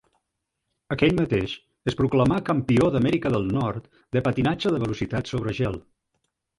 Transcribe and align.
Aquell 0.95 1.13
mateix 1.19 1.53
es 1.91 1.99
proclamà 2.01 2.41
campió 2.49 2.89
d'Amèrica 2.97 3.35
del 3.37 3.47
Nord 3.61 3.89
de 4.19 4.27
patinatge 4.31 4.77
de 4.77 4.85
velocitat 4.89 5.35
sobre 5.37 5.59
gel. 5.65 5.83